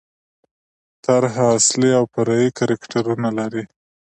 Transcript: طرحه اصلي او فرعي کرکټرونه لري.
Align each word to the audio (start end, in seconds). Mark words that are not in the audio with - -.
طرحه 1.05 1.45
اصلي 1.57 1.91
او 1.99 2.03
فرعي 2.13 2.49
کرکټرونه 2.59 3.29
لري. 3.39 3.63